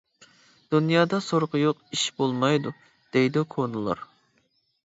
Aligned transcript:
«دۇنيادا 0.75 1.19
سورىقى 1.25 1.61
يوق 1.65 1.83
ئىش 1.97 2.05
بولمايدۇ» 2.21 2.75
دەيدۇ 3.17 3.47
كونىلار. 3.55 4.07